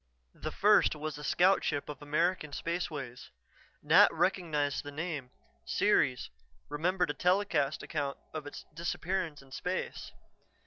[0.33, 3.29] The first was a scout ship of American Spaceways!
[3.83, 5.29] Nat recognized the name:
[5.63, 6.31] Ceres,
[6.69, 10.11] remembered a telecast account of its disappearance in space.